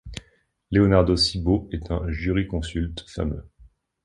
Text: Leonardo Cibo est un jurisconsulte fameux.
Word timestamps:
Leonardo 0.71 1.15
Cibo 1.15 1.69
est 1.71 1.91
un 1.91 2.09
jurisconsulte 2.09 3.01
fameux. 3.07 3.47